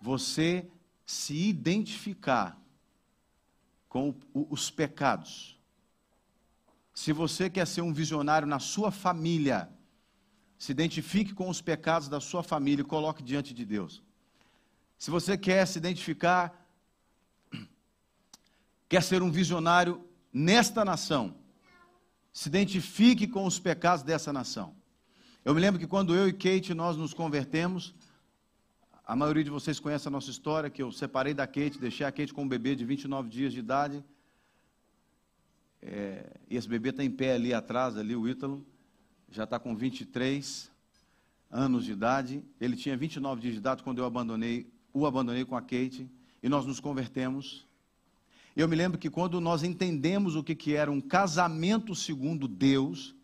[0.00, 0.70] Você
[1.04, 2.60] se identificar
[3.96, 5.58] com os pecados.
[6.92, 9.70] Se você quer ser um visionário na sua família,
[10.58, 14.02] se identifique com os pecados da sua família e coloque diante de Deus.
[14.98, 16.68] Se você quer se identificar,
[18.86, 21.34] quer ser um visionário nesta nação,
[22.32, 24.74] se identifique com os pecados dessa nação.
[25.42, 27.94] Eu me lembro que quando eu e Kate nós nos convertemos,
[29.06, 32.10] a maioria de vocês conhece a nossa história, que eu separei da Kate, deixei a
[32.10, 34.04] Kate com um bebê de 29 dias de idade.
[35.80, 38.66] É, e esse bebê está em pé ali atrás, ali o Ítalo
[39.30, 40.68] já está com 23
[41.48, 42.42] anos de idade.
[42.60, 46.10] Ele tinha 29 dias de idade quando eu abandonei, o abandonei com a Kate
[46.42, 47.64] e nós nos convertemos.
[48.56, 53.14] Eu me lembro que quando nós entendemos o que, que era um casamento segundo Deus,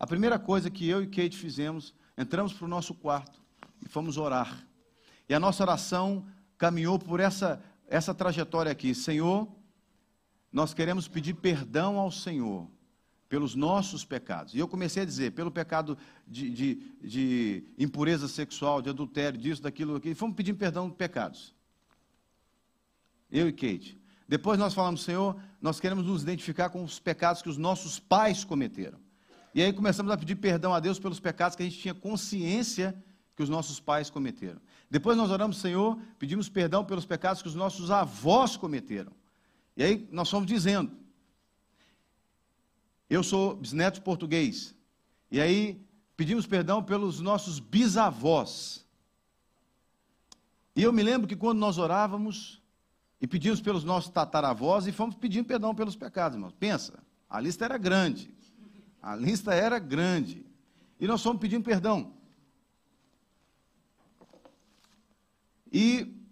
[0.00, 3.40] a primeira coisa que eu e Kate fizemos, entramos para o nosso quarto
[3.80, 4.66] e fomos orar.
[5.28, 6.26] E a nossa oração
[6.58, 8.94] caminhou por essa, essa trajetória aqui.
[8.94, 9.48] Senhor,
[10.52, 12.68] nós queremos pedir perdão ao Senhor
[13.28, 14.52] pelos nossos pecados.
[14.52, 15.96] E eu comecei a dizer, pelo pecado
[16.28, 21.54] de, de, de impureza sexual, de adultério, disso, daquilo, aqui, fomos pedindo perdão de pecados.
[23.30, 23.98] Eu e Kate.
[24.28, 28.44] Depois nós falamos, Senhor, nós queremos nos identificar com os pecados que os nossos pais
[28.44, 28.98] cometeram.
[29.54, 32.94] E aí começamos a pedir perdão a Deus pelos pecados que a gente tinha consciência
[33.34, 34.60] que os nossos pais cometeram.
[34.92, 39.10] Depois nós oramos, Senhor, pedimos perdão pelos pecados que os nossos avós cometeram.
[39.74, 40.92] E aí nós fomos dizendo,
[43.08, 44.74] eu sou bisneto português.
[45.30, 45.82] E aí
[46.14, 48.86] pedimos perdão pelos nossos bisavós.
[50.76, 52.60] E eu me lembro que quando nós orávamos
[53.18, 56.52] e pedimos pelos nossos tataravós e fomos pedindo perdão pelos pecados, irmãos.
[56.52, 58.28] Pensa, a lista era grande.
[59.00, 60.44] A lista era grande.
[61.00, 62.12] E nós fomos pedindo perdão.
[65.72, 66.22] E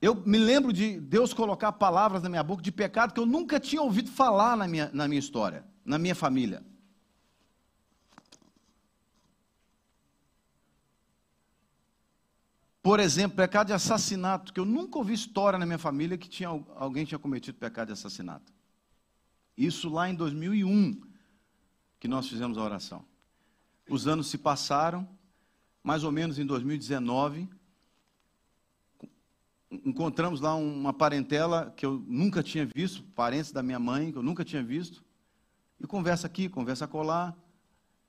[0.00, 3.58] eu me lembro de Deus colocar palavras na minha boca de pecado que eu nunca
[3.58, 6.62] tinha ouvido falar na minha, na minha história, na minha família.
[12.82, 16.50] Por exemplo, pecado de assassinato, que eu nunca ouvi história na minha família que tinha,
[16.76, 18.52] alguém tinha cometido pecado de assassinato.
[19.56, 21.00] Isso lá em 2001,
[21.98, 23.04] que nós fizemos a oração.
[23.88, 25.08] Os anos se passaram,
[25.82, 27.48] mais ou menos em 2019,
[29.70, 34.22] encontramos lá uma parentela que eu nunca tinha visto, parentes da minha mãe, que eu
[34.22, 35.04] nunca tinha visto,
[35.80, 37.36] e conversa aqui, conversa colar,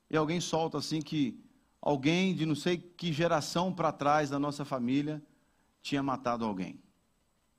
[0.09, 1.39] e alguém solta assim que
[1.81, 5.21] alguém de não sei que geração para trás da nossa família
[5.81, 6.79] tinha matado alguém.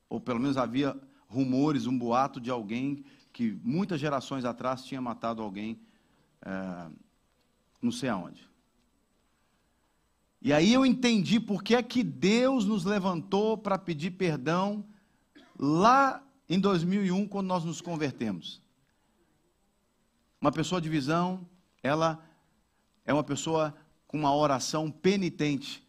[0.09, 5.43] Ou pelo menos havia rumores, um boato de alguém que muitas gerações atrás tinha matado
[5.43, 5.79] alguém,
[6.43, 6.91] é,
[7.83, 8.49] não sei aonde.
[10.41, 14.85] E aí eu entendi por que é que Deus nos levantou para pedir perdão
[15.59, 18.63] lá em 2001, quando nós nos convertemos.
[20.41, 21.47] Uma pessoa de visão,
[21.83, 22.25] ela
[23.05, 23.75] é uma pessoa
[24.07, 25.87] com uma oração penitente,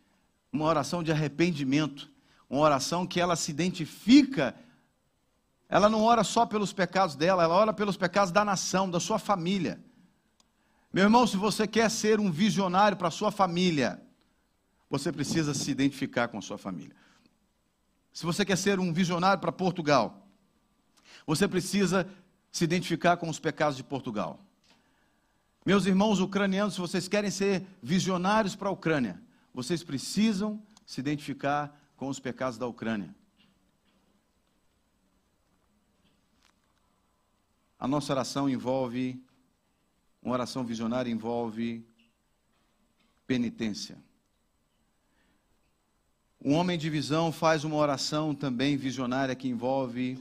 [0.52, 2.10] uma oração de arrependimento,
[2.50, 4.56] uma oração que ela se identifica.
[5.70, 9.20] Ela não ora só pelos pecados dela, ela ora pelos pecados da nação, da sua
[9.20, 9.80] família.
[10.92, 14.02] Meu irmão, se você quer ser um visionário para a sua família,
[14.90, 16.96] você precisa se identificar com a sua família.
[18.12, 20.28] Se você quer ser um visionário para Portugal,
[21.26, 22.10] você precisa
[22.52, 24.40] se identificar com os pecados de Portugal.
[25.66, 29.22] Meus irmãos ucranianos, se vocês querem ser visionários para a Ucrânia,
[29.54, 33.14] vocês precisam se identificar com os pecados da Ucrânia.
[37.78, 39.24] A nossa oração envolve,
[40.22, 41.86] uma oração visionária envolve
[43.28, 43.98] penitência.
[46.42, 50.18] Um homem de visão faz uma oração também visionária que envolve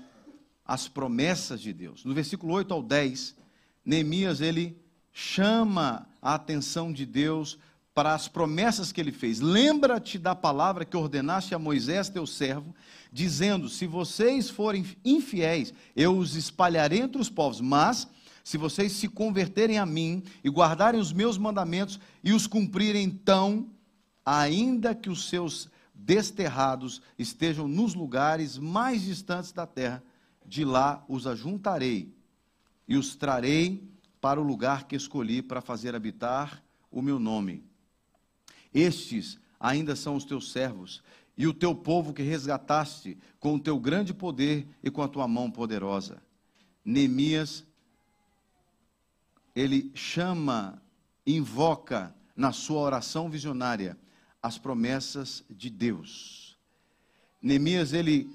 [0.66, 2.04] as promessas de Deus.
[2.04, 3.36] No versículo 8 ao 10,
[3.84, 4.76] Neemias ele
[5.12, 7.56] chama a atenção de Deus
[7.94, 9.38] para as promessas que ele fez.
[9.38, 12.74] Lembra-te da palavra que ordenaste a Moisés, teu servo,
[13.12, 18.08] dizendo: Se vocês forem infiéis, eu os espalharei entre os povos, mas
[18.42, 23.68] se vocês se converterem a mim e guardarem os meus mandamentos e os cumprirem, então,
[24.26, 30.02] ainda que os seus desterrados estejam nos lugares mais distantes da terra,
[30.46, 32.14] de lá os ajuntarei
[32.86, 33.86] e os trarei
[34.20, 37.64] para o lugar que escolhi para fazer habitar o meu nome.
[38.72, 41.02] Estes ainda são os teus servos
[41.36, 45.26] e o teu povo que resgataste com o teu grande poder e com a tua
[45.26, 46.22] mão poderosa.
[46.84, 47.64] Neemias,
[49.54, 50.80] ele chama,
[51.26, 53.98] invoca na sua oração visionária
[54.42, 56.56] as promessas de Deus.
[57.40, 58.30] Neemias, ele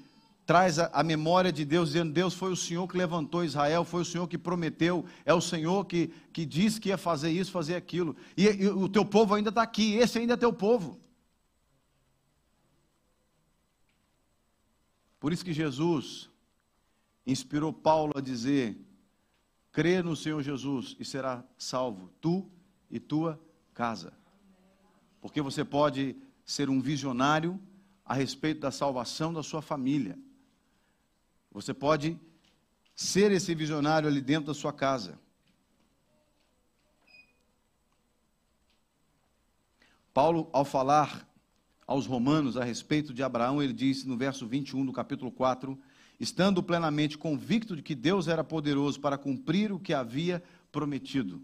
[0.46, 4.04] traz a, memória de Deus, dizendo: Deus foi o Senhor que levantou Israel, foi o
[4.04, 8.16] Senhor que prometeu, é o Senhor que, que disse que ia fazer isso, fazer aquilo.
[8.36, 11.00] E, e o teu povo ainda está aqui, esse ainda é teu povo.
[15.18, 16.28] Por isso que Jesus
[17.26, 18.76] inspirou Paulo a dizer:
[19.72, 22.50] crê no Senhor Jesus e será salvo, tu
[22.90, 23.40] e tua
[23.72, 24.12] casa.
[25.24, 26.14] Porque você pode
[26.44, 27.58] ser um visionário
[28.04, 30.18] a respeito da salvação da sua família.
[31.50, 32.20] Você pode
[32.94, 35.18] ser esse visionário ali dentro da sua casa.
[40.12, 41.26] Paulo, ao falar
[41.86, 45.80] aos romanos a respeito de Abraão, ele disse no verso 21 do capítulo 4:
[46.20, 51.42] estando plenamente convicto de que Deus era poderoso para cumprir o que havia prometido.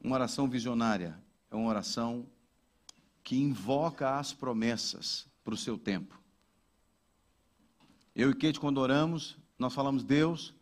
[0.00, 1.25] Uma oração visionária
[1.56, 2.26] é uma oração
[3.24, 6.20] que invoca as promessas para o seu tempo.
[8.14, 10.54] Eu e Kate, quando oramos, nós falamos: Deus,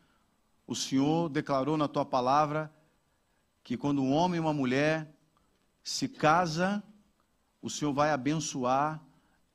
[0.66, 2.72] o Senhor declarou na tua palavra
[3.62, 5.12] que quando um homem e uma mulher
[5.82, 6.82] se casa,
[7.60, 9.02] o Senhor vai abençoar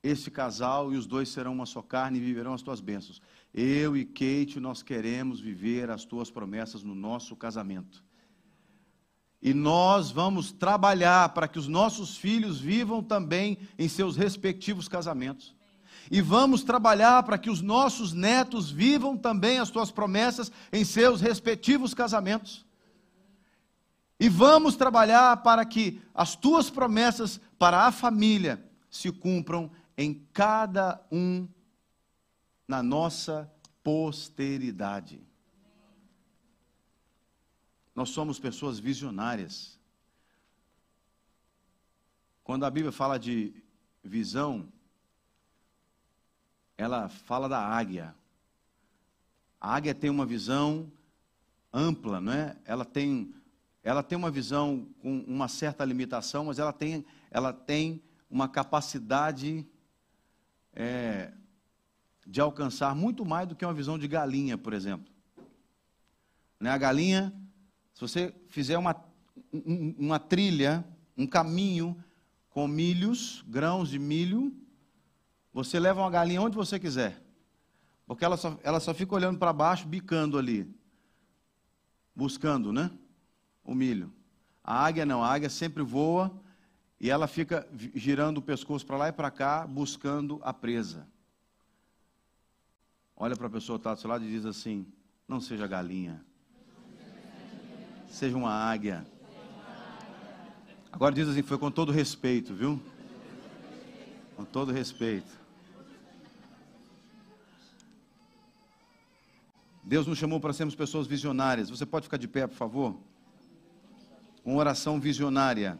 [0.03, 3.21] esse casal e os dois serão uma só carne e viverão as tuas bênçãos.
[3.53, 8.03] Eu e Kate, nós queremos viver as tuas promessas no nosso casamento.
[9.41, 15.55] E nós vamos trabalhar para que os nossos filhos vivam também em seus respectivos casamentos
[16.11, 21.21] e vamos trabalhar para que os nossos netos vivam também as tuas promessas em seus
[21.21, 22.65] respectivos casamentos.
[24.19, 30.99] E vamos trabalhar para que as tuas promessas para a família se cumpram em cada
[31.11, 31.47] um
[32.67, 33.49] na nossa
[33.83, 35.21] posteridade.
[37.99, 39.77] Nós somos pessoas visionárias.
[42.45, 43.53] Quando a Bíblia fala de
[44.01, 44.71] visão,
[46.77, 48.15] ela fala da águia.
[49.59, 50.89] A águia tem uma visão
[51.73, 52.55] ampla, não é?
[52.63, 53.35] Ela tem,
[53.83, 59.67] ela tem uma visão com uma certa limitação, mas ela tem, ela tem uma capacidade
[60.73, 61.33] é,
[62.25, 65.13] de alcançar muito mais do que uma visão de galinha, por exemplo.
[66.61, 66.69] Né?
[66.69, 67.33] A galinha,
[67.99, 68.95] se você fizer uma,
[69.51, 70.85] uma trilha,
[71.17, 72.01] um caminho
[72.49, 74.55] com milhos, grãos de milho,
[75.51, 77.21] você leva uma galinha onde você quiser.
[78.07, 80.73] Porque ela só, ela só fica olhando para baixo, bicando ali.
[82.15, 82.89] Buscando, né?
[83.65, 84.13] O milho.
[84.63, 86.31] A águia não, a águia sempre voa
[87.01, 91.05] e ela fica girando o pescoço para lá e para cá, buscando a presa.
[93.13, 94.87] Olha para a pessoa que está do seu lado e diz assim:
[95.27, 96.25] Não seja galinha,
[98.09, 99.05] seja uma águia.
[100.91, 102.81] Agora diz assim: Foi com todo respeito, viu?
[104.35, 105.39] Com todo respeito.
[109.83, 111.69] Deus nos chamou para sermos pessoas visionárias.
[111.69, 112.95] Você pode ficar de pé, por favor?
[114.45, 115.79] Uma oração visionária.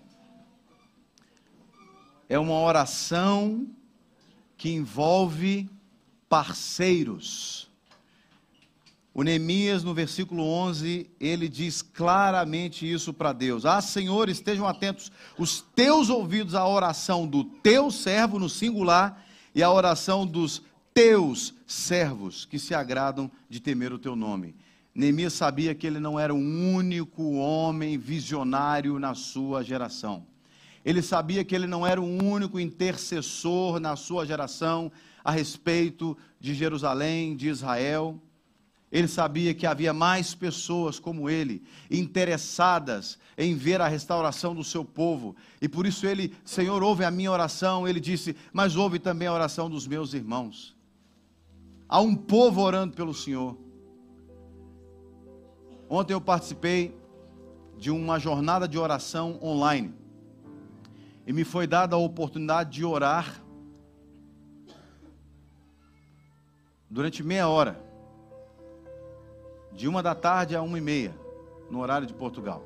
[2.28, 3.68] É uma oração
[4.58, 5.70] que envolve
[6.28, 7.69] parceiros.
[9.14, 15.12] O Neemias, no versículo 11, ele diz claramente isso para Deus: Ah, Senhor, estejam atentos
[15.38, 20.62] os teus ouvidos à oração do teu servo no singular e à oração dos
[20.94, 24.56] teus servos que se agradam de temer o teu nome.
[24.94, 30.26] Neemias sabia que ele não era o único homem visionário na sua geração.
[30.84, 34.92] Ele sabia que ele não era o único intercessor na sua geração
[35.24, 38.20] a respeito de Jerusalém, de Israel.
[38.92, 41.62] Ele sabia que havia mais pessoas como ele,
[41.92, 45.36] interessadas em ver a restauração do seu povo.
[45.62, 47.88] E por isso ele, Senhor, ouve a minha oração.
[47.88, 50.76] Ele disse, mas ouve também a oração dos meus irmãos.
[51.88, 53.58] há um povo orando pelo Senhor.
[55.90, 56.96] Ontem eu participei
[57.78, 59.94] de uma jornada de oração online.
[61.26, 63.42] E me foi dada a oportunidade de orar
[66.90, 67.82] durante meia hora,
[69.72, 71.16] de uma da tarde a uma e meia,
[71.70, 72.64] no horário de Portugal.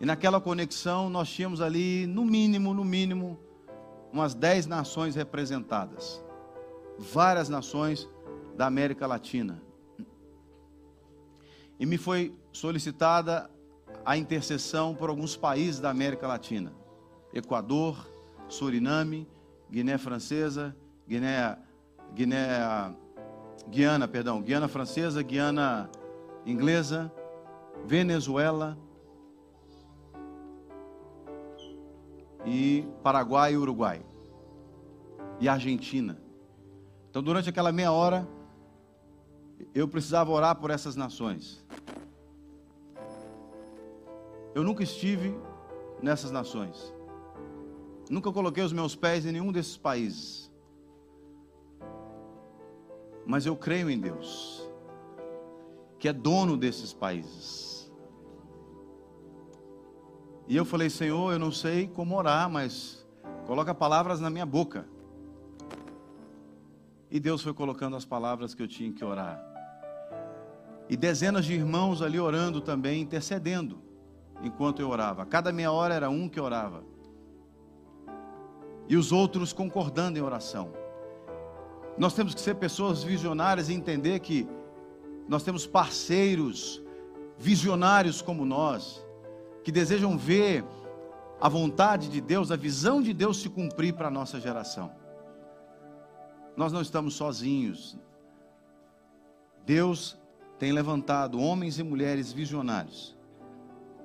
[0.00, 3.38] E naquela conexão nós tínhamos ali, no mínimo, no mínimo,
[4.12, 6.22] umas dez nações representadas.
[6.98, 8.08] Várias nações
[8.56, 9.62] da América Latina.
[11.78, 13.50] E me foi solicitada
[14.04, 16.72] a intercessão por alguns países da América Latina:
[17.34, 18.08] Equador,
[18.48, 19.28] Suriname,
[19.70, 20.74] Guiné Francesa,
[21.06, 21.58] Guiné,
[22.14, 22.94] Guiné,
[23.68, 25.90] Guiana, perdão, Guiana Francesa, Guiana
[26.46, 27.12] Inglesa,
[27.84, 28.78] Venezuela
[32.44, 34.06] e Paraguai e Uruguai
[35.40, 36.18] e Argentina.
[37.10, 38.26] Então, durante aquela meia hora,
[39.74, 41.64] eu precisava orar por essas nações.
[44.54, 45.36] Eu nunca estive
[46.00, 46.94] nessas nações.
[48.08, 50.50] Nunca coloquei os meus pés em nenhum desses países.
[53.26, 54.65] Mas eu creio em Deus,
[56.06, 57.90] que é dono desses países.
[60.46, 63.04] E eu falei, Senhor, eu não sei como orar, mas
[63.44, 64.86] coloca palavras na minha boca.
[67.10, 69.44] E Deus foi colocando as palavras que eu tinha que orar.
[70.88, 73.82] E dezenas de irmãos ali orando também, intercedendo
[74.44, 75.26] enquanto eu orava.
[75.26, 76.84] Cada meia hora era um que orava.
[78.88, 80.70] E os outros concordando em oração.
[81.98, 84.48] Nós temos que ser pessoas visionárias e entender que
[85.28, 86.82] nós temos parceiros
[87.38, 89.04] visionários como nós,
[89.62, 90.64] que desejam ver
[91.40, 94.90] a vontade de Deus, a visão de Deus se cumprir para a nossa geração.
[96.56, 97.98] Nós não estamos sozinhos.
[99.66, 100.16] Deus
[100.58, 103.16] tem levantado homens e mulheres visionários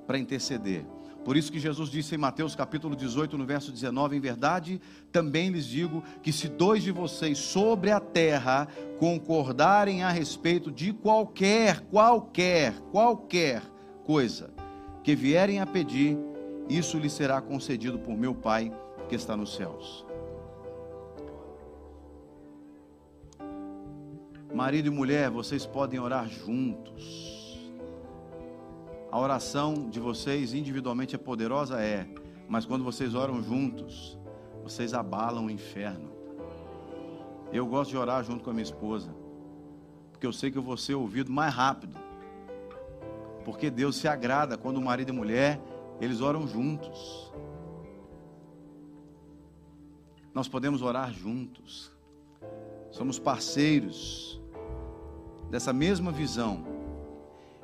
[0.05, 0.85] para interceder.
[1.23, 5.49] Por isso que Jesus disse em Mateus capítulo 18, no verso 19: Em verdade, também
[5.49, 8.67] lhes digo que se dois de vocês sobre a terra
[8.97, 13.61] concordarem a respeito de qualquer, qualquer, qualquer
[14.03, 14.49] coisa
[15.03, 16.17] que vierem a pedir,
[16.67, 18.71] isso lhes será concedido por meu Pai
[19.07, 20.05] que está nos céus.
[24.53, 27.30] Marido e mulher, vocês podem orar juntos
[29.11, 31.81] a oração de vocês individualmente é poderosa?
[31.81, 32.07] É.
[32.47, 34.17] Mas quando vocês oram juntos,
[34.63, 36.09] vocês abalam o inferno.
[37.51, 39.13] Eu gosto de orar junto com a minha esposa.
[40.11, 41.97] Porque eu sei que eu vou ser ouvido mais rápido.
[43.43, 45.59] Porque Deus se agrada quando o marido e mulher,
[45.99, 47.33] eles oram juntos.
[50.33, 51.91] Nós podemos orar juntos.
[52.91, 54.41] Somos parceiros
[55.49, 56.80] dessa mesma visão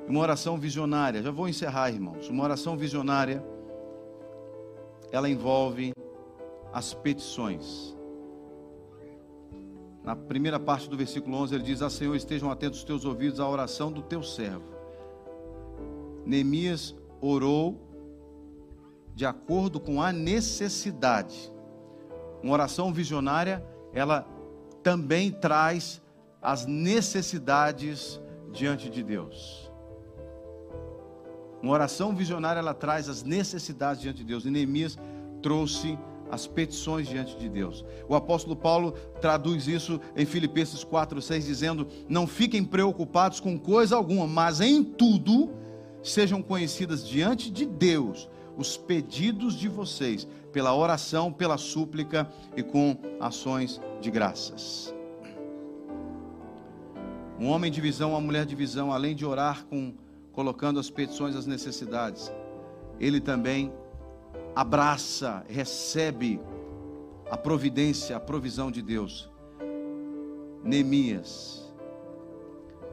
[0.08, 1.22] uma oração visionária.
[1.22, 2.28] Já vou encerrar, irmãos.
[2.28, 3.44] Uma oração visionária,
[5.12, 5.92] ela envolve
[6.72, 7.96] as petições.
[10.02, 13.40] Na primeira parte do versículo 11, ele diz: Ah, Senhor, estejam atentos os teus ouvidos
[13.40, 14.64] à oração do teu servo.
[16.24, 17.78] Neemias orou
[19.14, 21.52] de acordo com a necessidade.
[22.42, 24.26] Uma oração visionária, ela
[24.82, 26.00] também traz
[26.40, 28.20] as necessidades
[28.52, 29.67] diante de Deus.
[31.62, 34.44] Uma oração visionária ela traz as necessidades diante de Deus.
[34.44, 34.96] E Neemias
[35.42, 35.98] trouxe
[36.30, 37.84] as petições diante de Deus.
[38.08, 44.26] O apóstolo Paulo traduz isso em Filipenses 4:6 dizendo: "Não fiquem preocupados com coisa alguma,
[44.26, 45.50] mas em tudo
[46.02, 52.96] sejam conhecidas diante de Deus os pedidos de vocês pela oração, pela súplica e com
[53.20, 54.94] ações de graças."
[57.40, 59.94] Um homem de visão, uma mulher de visão, além de orar com
[60.38, 62.32] colocando as petições, as necessidades,
[63.00, 63.72] ele também
[64.54, 66.40] abraça, recebe
[67.28, 69.28] a providência, a provisão de Deus.
[70.62, 71.68] Neemias,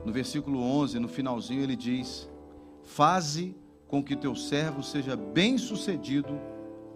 [0.03, 2.27] no versículo 11, no finalzinho, ele diz:
[2.81, 3.55] Faze
[3.87, 6.41] com que teu servo seja bem-sucedido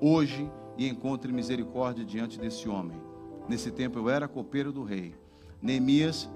[0.02, 3.00] hoje e encontre misericórdia diante desse homem.
[3.48, 5.14] Nesse tempo eu era copeiro do rei.
[5.62, 6.28] Neemias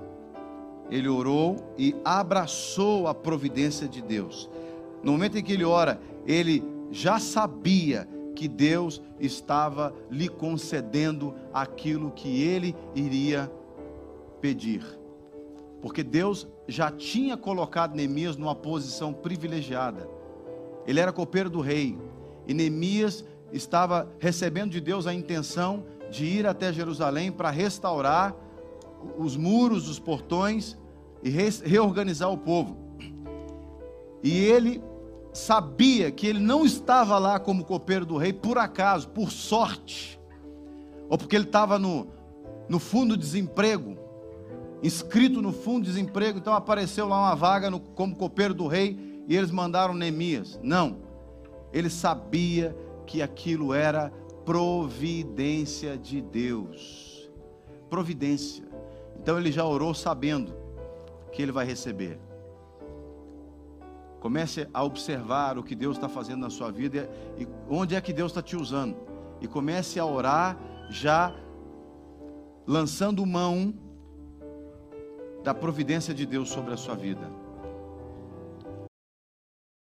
[0.89, 4.49] ele orou e abraçou a providência de Deus.
[5.03, 12.11] No momento em que ele ora, ele já sabia que Deus estava lhe concedendo aquilo
[12.11, 13.51] que ele iria
[14.41, 14.83] pedir.
[15.81, 20.07] Porque Deus já tinha colocado Neemias numa posição privilegiada.
[20.87, 21.97] Ele era copeiro do rei.
[22.47, 28.35] E Neemias estava recebendo de Deus a intenção de ir até Jerusalém para restaurar
[29.17, 30.77] os muros, os portões
[31.23, 32.77] e reorganizar o povo.
[34.23, 34.81] E ele
[35.33, 40.19] sabia que ele não estava lá como copeiro do rei por acaso, por sorte,
[41.09, 42.07] ou porque ele estava no,
[42.69, 43.97] no fundo de desemprego,
[44.81, 49.23] inscrito no fundo de desemprego, então apareceu lá uma vaga no, como copeiro do rei
[49.27, 50.59] e eles mandaram Neemias.
[50.61, 50.97] Não,
[51.71, 52.75] ele sabia
[53.05, 54.11] que aquilo era
[54.45, 57.29] providência de Deus.
[57.89, 58.62] Providência.
[59.23, 60.53] Então ele já orou sabendo
[61.31, 62.19] que ele vai receber.
[64.19, 68.11] Comece a observar o que Deus está fazendo na sua vida e onde é que
[68.11, 68.97] Deus está te usando.
[69.39, 70.57] E comece a orar
[70.89, 71.33] já
[72.67, 73.73] lançando mão
[75.41, 77.42] da providência de Deus sobre a sua vida.